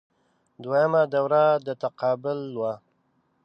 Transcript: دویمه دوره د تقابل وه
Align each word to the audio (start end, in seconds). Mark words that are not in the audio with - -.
دویمه 0.63 1.01
دوره 1.13 1.43
د 1.65 1.67
تقابل 1.83 2.39
وه 2.59 2.73